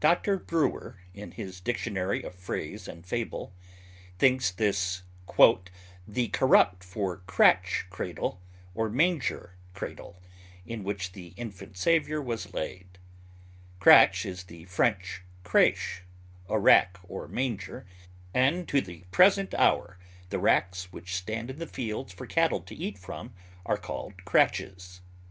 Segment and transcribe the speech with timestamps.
[0.00, 0.36] Dr.
[0.38, 3.54] Brewer, in his "Dictionary of Phrase and Fable,"
[4.18, 5.00] thinks this
[6.06, 8.42] "the corrupt for cratch cradle
[8.74, 10.20] or manger cradle,
[10.66, 12.98] in which the infant Saviour was laid.
[13.80, 16.02] Cratch is the French crêche
[16.50, 17.86] (a rack or manger),
[18.34, 19.96] and to the present hour
[20.28, 23.32] the racks which stand in the fields for cattle to eat from
[23.64, 25.00] are called cratches."